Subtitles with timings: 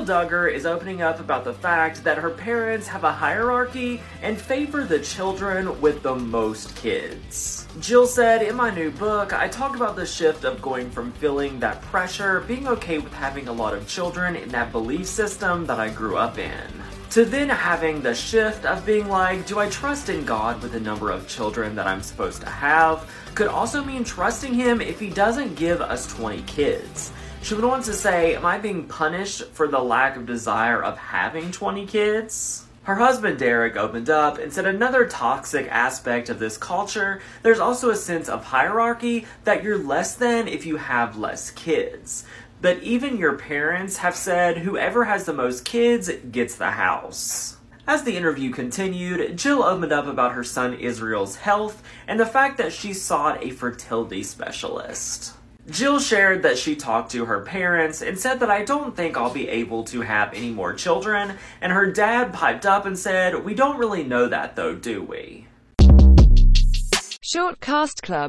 [0.00, 4.40] Jill Duggar is opening up about the fact that her parents have a hierarchy and
[4.40, 7.66] favor the children with the most kids.
[7.80, 11.60] Jill said, In my new book, I talk about the shift of going from feeling
[11.60, 15.78] that pressure, being okay with having a lot of children in that belief system that
[15.78, 16.70] I grew up in,
[17.10, 20.80] to then having the shift of being like, do I trust in God with the
[20.80, 23.12] number of children that I'm supposed to have?
[23.34, 27.12] Could also mean trusting Him if He doesn't give us 20 kids.
[27.42, 30.98] She would want to say, Am I being punished for the lack of desire of
[30.98, 32.66] having 20 kids?
[32.82, 37.90] Her husband Derek opened up and said another toxic aspect of this culture, there's also
[37.90, 42.24] a sense of hierarchy that you're less than if you have less kids.
[42.60, 47.56] But even your parents have said whoever has the most kids gets the house.
[47.86, 52.58] As the interview continued, Jill opened up about her son Israel's health and the fact
[52.58, 55.34] that she sought a fertility specialist.
[55.68, 59.32] Jill shared that she talked to her parents and said that I don't think I'll
[59.32, 63.54] be able to have any more children, and her dad piped up and said, We
[63.54, 65.46] don't really know that though, do we?
[67.22, 68.28] Short Cast Club